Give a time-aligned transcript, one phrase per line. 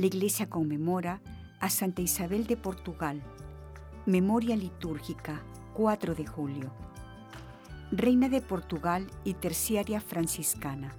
[0.00, 1.20] La Iglesia conmemora
[1.60, 3.20] a Santa Isabel de Portugal,
[4.06, 5.42] memoria litúrgica
[5.74, 6.72] 4 de julio,
[7.92, 10.94] reina de Portugal y terciaria franciscana,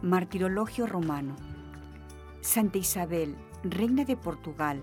[0.00, 1.34] martirologio romano,
[2.40, 3.34] Santa Isabel,
[3.64, 4.80] reina de Portugal,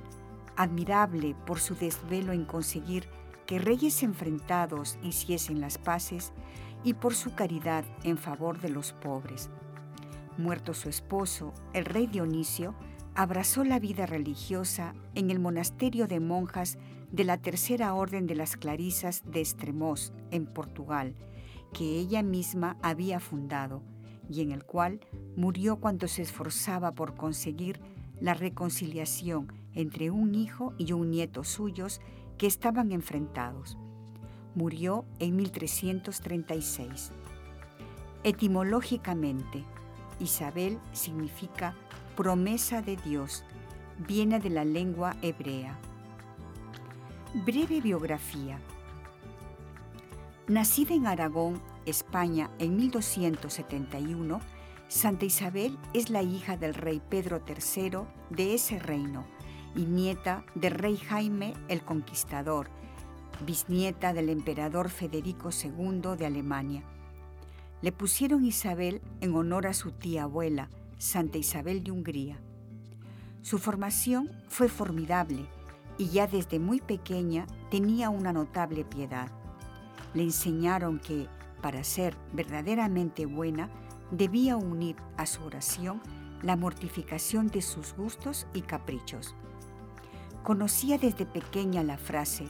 [0.57, 3.07] admirable por su desvelo en conseguir
[3.45, 6.33] que reyes enfrentados hiciesen las paces
[6.83, 9.49] y por su caridad en favor de los pobres.
[10.37, 12.75] Muerto su esposo, el rey Dionisio
[13.15, 16.77] abrazó la vida religiosa en el monasterio de monjas
[17.11, 21.15] de la Tercera Orden de las Clarisas de Estremoz, en Portugal,
[21.73, 23.81] que ella misma había fundado
[24.29, 24.99] y en el cual
[25.35, 27.79] murió cuando se esforzaba por conseguir
[28.19, 32.01] la reconciliación entre un hijo y un nieto suyos
[32.37, 33.77] que estaban enfrentados.
[34.55, 37.11] Murió en 1336.
[38.23, 39.63] Etimológicamente,
[40.19, 41.75] Isabel significa
[42.15, 43.43] promesa de Dios,
[44.07, 45.77] viene de la lengua hebrea.
[47.45, 48.59] Breve biografía.
[50.47, 54.39] Nacida en Aragón, España, en 1271,
[54.87, 57.99] Santa Isabel es la hija del rey Pedro III
[58.29, 59.25] de ese reino
[59.75, 62.69] y nieta del rey Jaime el Conquistador,
[63.45, 66.83] bisnieta del emperador Federico II de Alemania
[67.85, 72.39] le pusieron Isabel en honor a su tía abuela, Santa Isabel de Hungría.
[73.41, 75.45] Su formación fue formidable
[75.97, 79.29] y ya desde muy pequeña tenía una notable piedad.
[80.13, 81.27] Le enseñaron que,
[81.61, 83.69] para ser verdaderamente buena,
[84.11, 86.01] debía unir a su oración
[86.41, 89.35] la mortificación de sus gustos y caprichos.
[90.43, 92.47] Conocía desde pequeña la frase,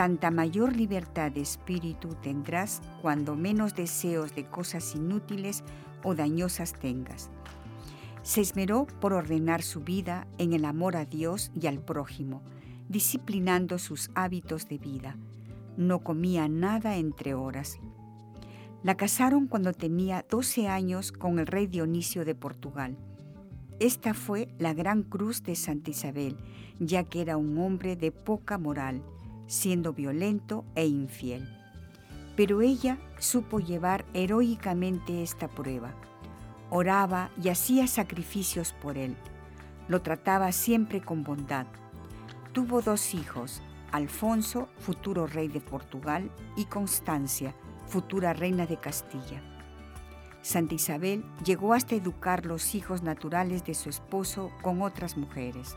[0.00, 5.62] Tanta mayor libertad de espíritu tendrás cuando menos deseos de cosas inútiles
[6.02, 7.28] o dañosas tengas.
[8.22, 12.40] Se esmeró por ordenar su vida en el amor a Dios y al prójimo,
[12.88, 15.18] disciplinando sus hábitos de vida.
[15.76, 17.78] No comía nada entre horas.
[18.82, 22.96] La casaron cuando tenía 12 años con el rey Dionisio de Portugal.
[23.80, 26.38] Esta fue la gran cruz de Santa Isabel,
[26.78, 29.02] ya que era un hombre de poca moral
[29.50, 31.48] siendo violento e infiel.
[32.36, 35.92] Pero ella supo llevar heroicamente esta prueba.
[36.70, 39.16] Oraba y hacía sacrificios por él.
[39.88, 41.66] Lo trataba siempre con bondad.
[42.52, 47.52] Tuvo dos hijos, Alfonso, futuro rey de Portugal, y Constancia,
[47.88, 49.42] futura reina de Castilla.
[50.42, 55.76] Santa Isabel llegó hasta educar los hijos naturales de su esposo con otras mujeres.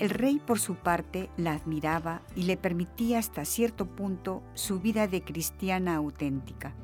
[0.00, 5.06] El rey, por su parte, la admiraba y le permitía hasta cierto punto su vida
[5.06, 6.74] de cristiana auténtica.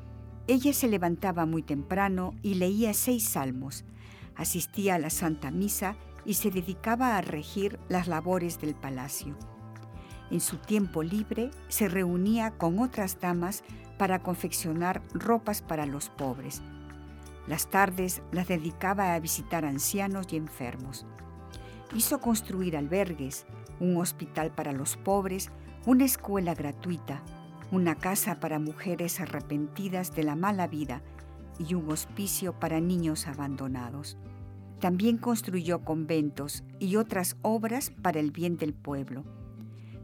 [0.47, 3.83] Ella se levantaba muy temprano y leía seis salmos,
[4.35, 9.35] asistía a la Santa Misa y se dedicaba a regir las labores del palacio.
[10.29, 13.63] En su tiempo libre se reunía con otras damas
[13.97, 16.61] para confeccionar ropas para los pobres.
[17.45, 21.05] Las tardes las dedicaba a visitar ancianos y enfermos
[21.95, 23.45] hizo construir albergues,
[23.79, 25.49] un hospital para los pobres,
[25.85, 27.23] una escuela gratuita,
[27.71, 31.01] una casa para mujeres arrepentidas de la mala vida
[31.57, 34.17] y un hospicio para niños abandonados.
[34.79, 39.23] También construyó conventos y otras obras para el bien del pueblo.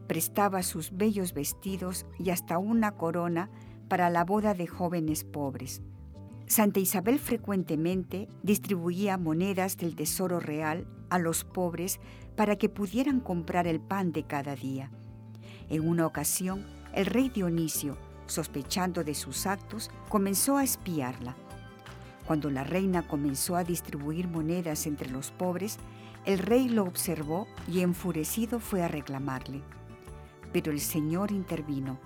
[0.07, 3.49] Prestaba sus bellos vestidos y hasta una corona
[3.87, 5.81] para la boda de jóvenes pobres.
[6.45, 11.99] Santa Isabel frecuentemente distribuía monedas del tesoro real a los pobres
[12.35, 14.91] para que pudieran comprar el pan de cada día.
[15.69, 21.35] En una ocasión, el rey Dionisio, sospechando de sus actos, comenzó a espiarla.
[22.25, 25.77] Cuando la reina comenzó a distribuir monedas entre los pobres,
[26.25, 29.61] el rey lo observó y enfurecido fue a reclamarle.
[30.51, 31.99] Pero el Señor intervino,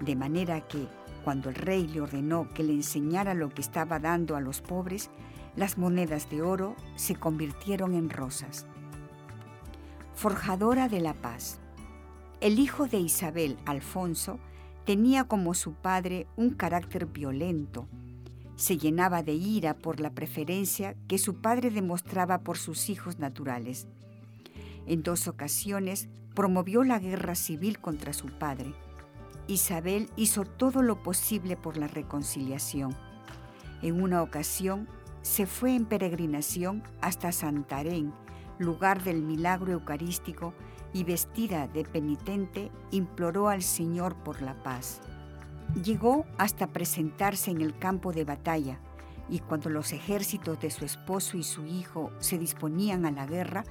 [0.00, 0.88] de manera que
[1.24, 5.10] cuando el rey le ordenó que le enseñara lo que estaba dando a los pobres,
[5.56, 8.66] las monedas de oro se convirtieron en rosas.
[10.14, 11.58] Forjadora de la paz.
[12.40, 14.38] El hijo de Isabel, Alfonso,
[14.84, 17.88] tenía como su padre un carácter violento.
[18.56, 23.86] Se llenaba de ira por la preferencia que su padre demostraba por sus hijos naturales.
[24.86, 28.74] En dos ocasiones promovió la guerra civil contra su padre.
[29.46, 32.94] Isabel hizo todo lo posible por la reconciliación.
[33.82, 34.88] En una ocasión
[35.22, 38.12] se fue en peregrinación hasta Santarén,
[38.58, 40.54] lugar del milagro eucarístico,
[40.92, 45.00] y vestida de penitente imploró al Señor por la paz.
[45.84, 48.80] Llegó hasta presentarse en el campo de batalla,
[49.28, 53.64] y cuando los ejércitos de su esposo y su hijo se disponían a la guerra,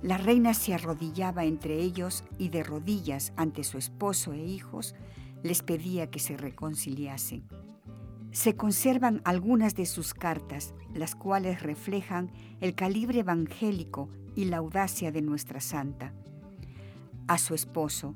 [0.00, 4.94] la reina se arrodillaba entre ellos y de rodillas ante su esposo e hijos
[5.42, 7.46] les pedía que se reconciliasen.
[8.32, 15.12] Se conservan algunas de sus cartas, las cuales reflejan el calibre evangélico y la audacia
[15.12, 16.14] de nuestra santa.
[17.28, 18.14] A su esposo,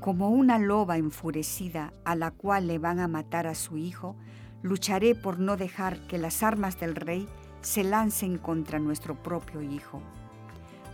[0.00, 4.16] como una loba enfurecida a la cual le van a matar a su hijo,
[4.62, 7.26] lucharé por no dejar que las armas del rey
[7.62, 10.02] se lancen contra nuestro propio hijo.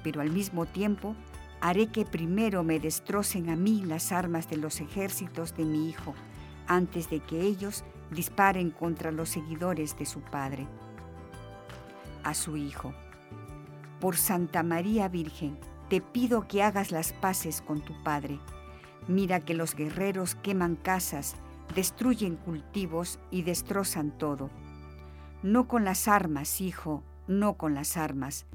[0.05, 1.17] Pero al mismo tiempo
[1.61, 6.14] haré que primero me destrocen a mí las armas de los ejércitos de mi hijo,
[6.69, 10.67] antes de que ellos disparen contra los seguidores de su padre.
[12.23, 12.93] A su hijo,
[14.00, 15.58] por Santa María Virgen,
[15.88, 18.38] te pido que hagas las paces con tu padre.
[19.08, 21.37] Mira que los guerreros queman casas,
[21.75, 24.50] destruyen cultivos y destrozan todo.
[25.43, 28.47] No con las armas, hijo, no con las armas.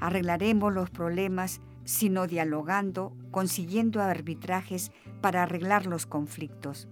[0.00, 6.86] Arreglaremos los problemas sino dialogando, consiguiendo arbitrajes para arreglar los conflictos.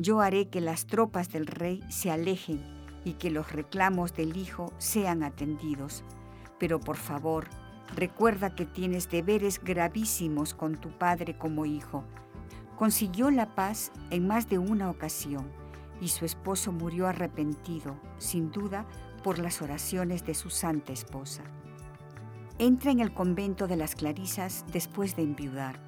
[0.00, 2.62] Yo haré que las tropas del rey se alejen
[3.04, 6.04] y que los reclamos del hijo sean atendidos.
[6.60, 7.48] Pero por favor,
[7.96, 12.04] recuerda que tienes deberes gravísimos con tu padre como hijo.
[12.76, 15.50] Consiguió la paz en más de una ocasión
[16.00, 18.86] y su esposo murió arrepentido, sin duda,
[19.24, 21.42] por las oraciones de su santa esposa.
[22.60, 25.87] Entra en el convento de las Clarisas después de enviudar.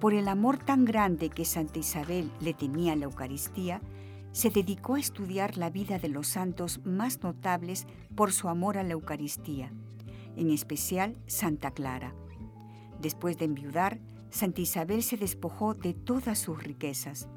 [0.00, 3.82] Por el amor tan grande que Santa Isabel le tenía a la Eucaristía,
[4.32, 8.82] se dedicó a estudiar la vida de los santos más notables por su amor a
[8.82, 9.70] la Eucaristía,
[10.36, 12.14] en especial Santa Clara.
[12.98, 14.00] Después de enviudar,
[14.30, 17.28] Santa Isabel se despojó de todas sus riquezas.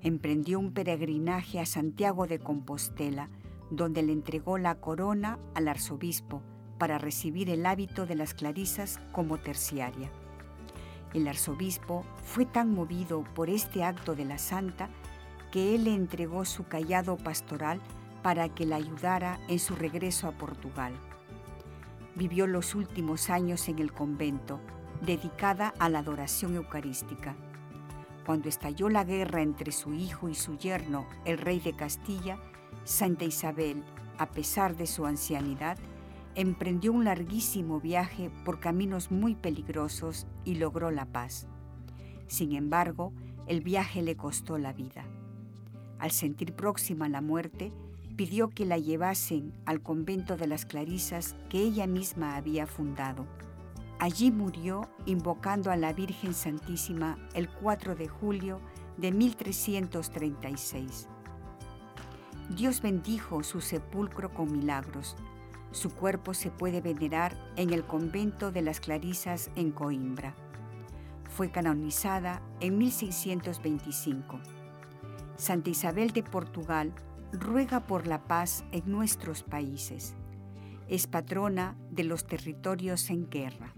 [0.00, 3.30] Emprendió un peregrinaje a Santiago de Compostela,
[3.70, 6.42] donde le entregó la corona al arzobispo
[6.76, 10.10] para recibir el hábito de las clarisas como terciaria.
[11.14, 14.90] El arzobispo fue tan movido por este acto de la santa
[15.52, 17.80] que él le entregó su callado pastoral
[18.22, 20.92] para que la ayudara en su regreso a Portugal.
[22.16, 24.60] Vivió los últimos años en el convento,
[25.02, 27.36] dedicada a la adoración eucarística.
[28.26, 32.38] Cuando estalló la guerra entre su hijo y su yerno, el rey de Castilla,
[32.84, 33.84] Santa Isabel,
[34.18, 35.78] a pesar de su ancianidad,
[36.34, 41.46] emprendió un larguísimo viaje por caminos muy peligrosos y logró la paz.
[42.26, 43.12] Sin embargo,
[43.46, 45.04] el viaje le costó la vida.
[45.98, 47.72] Al sentir próxima la muerte,
[48.16, 53.26] pidió que la llevasen al convento de las Clarisas que ella misma había fundado.
[53.98, 58.60] Allí murió invocando a la Virgen Santísima el 4 de julio
[58.96, 61.08] de 1336.
[62.50, 65.16] Dios bendijo su sepulcro con milagros
[65.74, 70.36] su cuerpo se puede venerar en el convento de las Clarisas en Coimbra.
[71.28, 74.38] Fue canonizada en 1625.
[75.36, 76.94] Santa Isabel de Portugal
[77.32, 80.14] ruega por la paz en nuestros países.
[80.86, 83.74] Es patrona de los territorios en guerra.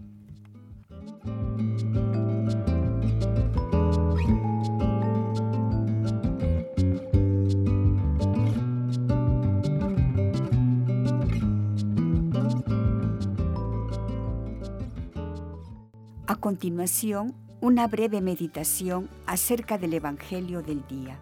[16.47, 21.19] Continuación, una breve meditación acerca del Evangelio del día.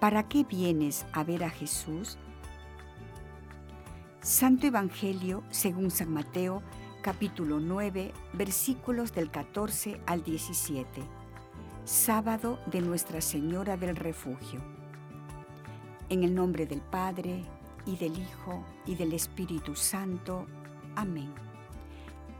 [0.00, 2.16] ¿Para qué vienes a ver a Jesús?
[4.22, 6.62] Santo Evangelio según San Mateo,
[7.02, 11.02] capítulo 9, versículos del 14 al 17.
[11.84, 14.62] Sábado de Nuestra Señora del Refugio.
[16.08, 17.44] En el nombre del Padre,
[17.84, 20.46] y del Hijo, y del Espíritu Santo.
[20.96, 21.51] Amén.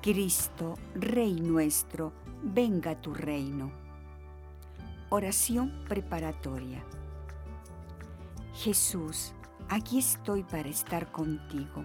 [0.03, 3.71] Cristo, Rey nuestro, venga tu reino.
[5.11, 6.83] Oración preparatoria.
[8.53, 9.33] Jesús,
[9.69, 11.85] aquí estoy para estar contigo.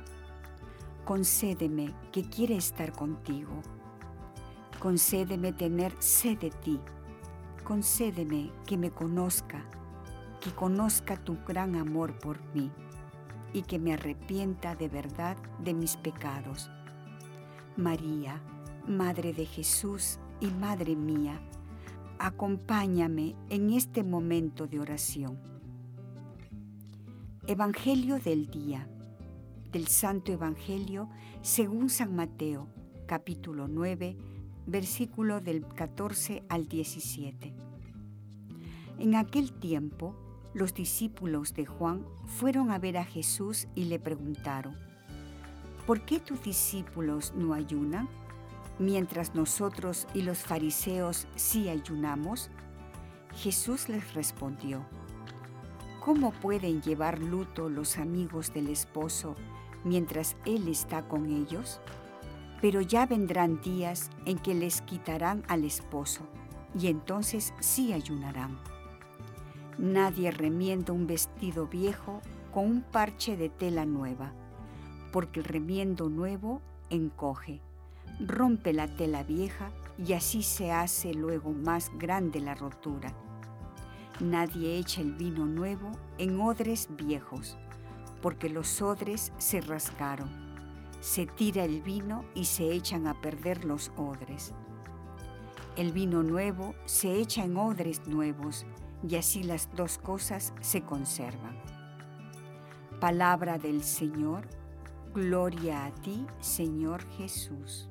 [1.06, 3.62] Concédeme que quiera estar contigo.
[4.80, 6.80] Concédeme tener sed de ti.
[7.64, 9.64] Concédeme que me conozca.
[10.42, 12.72] que conozca tu gran amor por mí
[13.54, 16.72] y que me arrepienta de verdad de mis pecados.
[17.78, 18.42] María,
[18.88, 21.40] Madre de Jesús y Madre mía,
[22.18, 25.38] acompáñame en este momento de oración.
[27.46, 28.90] Evangelio del día
[29.72, 31.08] del Santo Evangelio
[31.44, 32.68] según San Mateo,
[33.06, 34.18] capítulo 9,
[34.66, 37.54] versículo del 14 al 17.
[38.98, 40.16] En aquel tiempo,
[40.56, 44.87] los discípulos de Juan fueron a ver a Jesús y le preguntaron,
[45.88, 48.10] ¿por qué tus discípulos no ayunan?
[48.78, 52.52] Mientras nosotros y los fariseos sí ayunamos,
[53.34, 54.86] Jesús les respondió,
[56.04, 59.36] ¿cómo pueden llevar luto los amigos del esposo
[59.86, 61.80] mientras Él está con ellos?
[62.62, 66.28] Pero ya vendrán días en que les quitarán al esposo,
[66.78, 68.60] y entonces sí ayunarán.
[69.78, 72.22] Nadie remienda un vestido viejo
[72.54, 74.34] con un parche de tela nueva,
[75.12, 77.62] porque el remiendo nuevo encoge,
[78.20, 83.14] rompe la tela vieja y así se hace luego más grande la rotura.
[84.20, 87.58] Nadie echa el vino nuevo en odres viejos,
[88.22, 90.30] porque los odres se rasgaron.
[91.00, 94.54] Se tira el vino y se echan a perder los odres.
[95.76, 98.66] El vino nuevo se echa en odres nuevos
[99.08, 101.56] y así las dos cosas se conservan.
[103.00, 104.48] Palabra del Señor,
[105.18, 107.90] gloria a ti, Señor Jesús.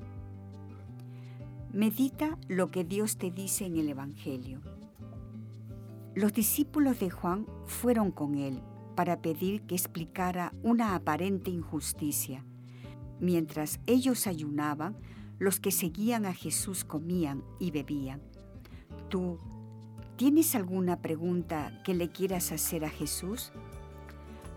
[1.72, 4.60] Medita lo que Dios te dice en el Evangelio.
[6.14, 8.62] Los discípulos de Juan fueron con él
[8.94, 12.44] para pedir que explicara una aparente injusticia.
[13.18, 14.96] Mientras ellos ayunaban,
[15.40, 18.22] los que seguían a Jesús comían y bebían.
[19.08, 19.38] Tú,
[20.16, 23.50] ¿Tienes alguna pregunta que le quieras hacer a Jesús?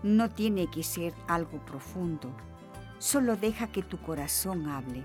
[0.04, 2.32] No tiene que ser algo profundo,
[3.00, 5.02] solo deja que tu corazón hable.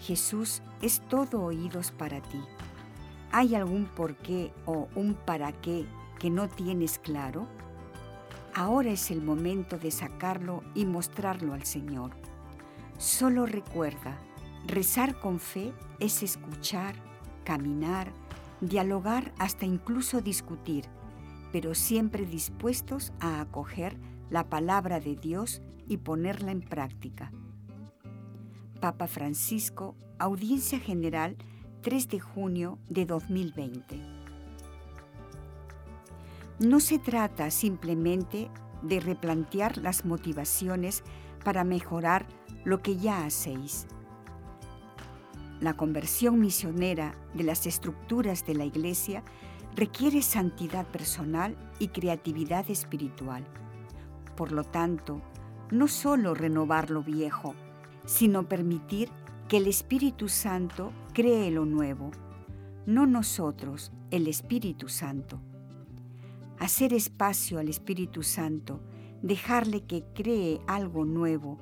[0.00, 2.40] Jesús es todo oídos para ti.
[3.32, 5.84] ¿Hay algún por qué o un para qué
[6.20, 7.46] que no tienes claro?
[8.54, 12.12] Ahora es el momento de sacarlo y mostrarlo al Señor.
[12.96, 14.16] Solo recuerda,
[14.66, 16.94] rezar con fe es escuchar,
[17.44, 18.12] caminar,
[18.60, 20.84] dialogar hasta incluso discutir,
[21.52, 23.96] pero siempre dispuestos a acoger
[24.30, 27.32] la palabra de Dios y ponerla en práctica.
[28.80, 31.36] Papa Francisco, Audiencia General,
[31.82, 34.00] 3 de junio de 2020.
[36.60, 38.50] No se trata simplemente
[38.82, 41.02] de replantear las motivaciones
[41.44, 42.26] para mejorar
[42.64, 43.86] lo que ya hacéis
[45.60, 49.22] la conversión misionera de las estructuras de la Iglesia
[49.74, 53.44] requiere santidad personal y creatividad espiritual.
[54.36, 55.20] Por lo tanto,
[55.70, 57.54] no solo renovar lo viejo,
[58.04, 59.10] sino permitir
[59.48, 62.10] que el Espíritu Santo cree lo nuevo,
[62.86, 65.40] no nosotros, el Espíritu Santo.
[66.58, 68.80] Hacer espacio al Espíritu Santo,
[69.22, 71.58] dejarle que cree algo nuevo,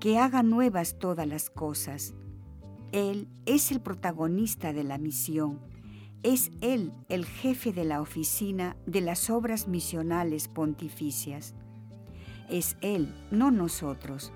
[0.00, 2.14] que haga nuevas todas las cosas,
[2.92, 5.60] él es el protagonista de la misión.
[6.22, 11.54] Es Él el jefe de la oficina de las obras misionales pontificias.
[12.52, 14.30] Es Él, no nosotros.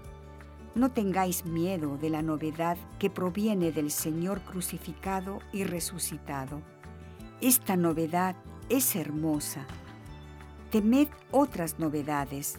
[0.75, 6.63] No tengáis miedo de la novedad que proviene del Señor crucificado y resucitado.
[7.43, 8.35] Esta novedad
[8.71, 9.67] es hermosa.
[10.71, 12.59] Temed otras novedades.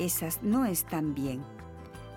[0.00, 1.44] Esas no están bien.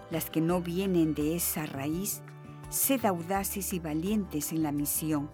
[0.10, 2.24] Las que no vienen de esa raíz
[2.72, 5.30] sed audaces y valientes en la misión,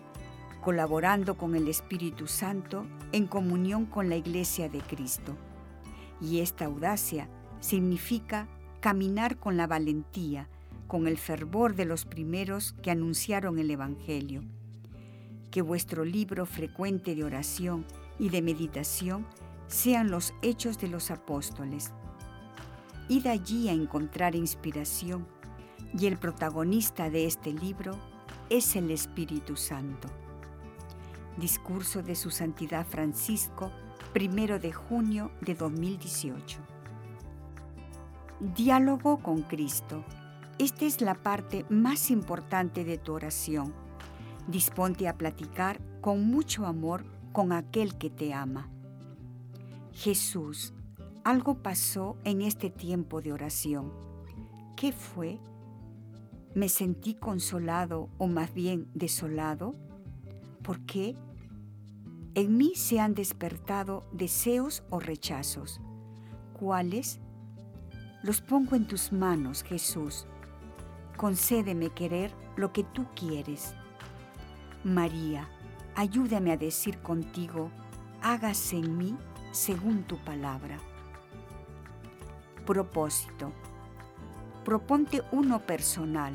[0.62, 5.38] colaborando con el Espíritu Santo en comunión con la Iglesia de Cristo.
[6.20, 8.48] Y esta audacia significa
[8.80, 10.48] caminar con la valentía,
[10.88, 14.44] con el fervor de los primeros que anunciaron el Evangelio.
[15.52, 17.86] Que vuestro libro frecuente de oración
[18.20, 19.26] y de meditación
[19.68, 21.92] sean los hechos de los apóstoles.
[23.08, 25.28] Id allí a encontrar inspiración
[25.98, 27.98] y el protagonista de este libro
[28.50, 30.08] es el Espíritu Santo.
[31.38, 33.72] Discurso de Su Santidad Francisco,
[34.14, 36.75] primero de junio de 2018.
[38.54, 40.04] Diálogo con Cristo.
[40.60, 43.74] Esta es la parte más importante de tu oración.
[44.48, 48.70] Disponte a platicar con mucho amor con aquel que te ama.
[49.94, 50.76] Jesús,
[51.24, 53.92] algo pasó en este tiempo de oración.
[54.76, 55.40] ¿Qué fue?
[56.54, 59.74] ¿Me sentí consolado o más bien desolado?
[60.62, 61.16] ¿Por qué?
[62.36, 65.82] En mí se han despertado deseos o rechazos.
[66.54, 67.20] ¿Cuáles?
[68.26, 70.26] Los pongo en tus manos, Jesús.
[71.16, 73.76] Concédeme querer lo que tú quieres.
[74.84, 75.48] María,
[75.94, 77.70] ayúdame a decir contigo,
[78.24, 79.16] hágase en mí
[79.52, 80.80] según tu palabra.
[82.66, 83.54] Propósito.
[84.64, 86.34] Proponte uno personal,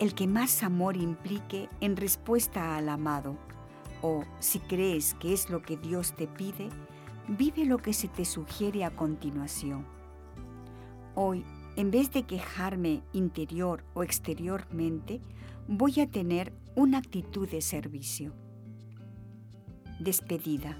[0.00, 3.38] el que más amor implique en respuesta al amado.
[4.02, 6.68] O, si crees que es lo que Dios te pide,
[7.26, 10.01] vive lo que se te sugiere a continuación.
[11.14, 11.44] Hoy,
[11.76, 15.20] en vez de quejarme interior o exteriormente,
[15.68, 18.32] voy a tener una actitud de servicio.
[19.98, 20.76] Despedida.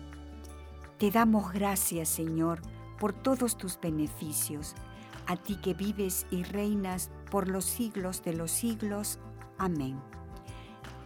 [0.98, 2.62] Te damos gracias, Señor,
[2.98, 4.74] por todos tus beneficios,
[5.26, 9.18] a ti que vives y reinas por los siglos de los siglos.
[9.58, 10.00] Amén.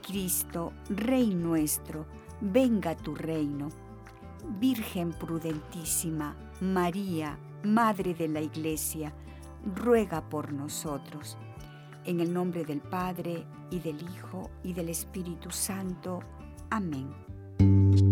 [0.06, 2.06] Cristo, Rey nuestro,
[2.40, 3.70] venga tu reino.
[4.60, 9.12] Virgen prudentísima, María, Madre de la Iglesia,
[9.74, 11.36] ruega por nosotros.
[12.04, 16.20] En el nombre del Padre, y del Hijo, y del Espíritu Santo.
[16.70, 18.05] Amén.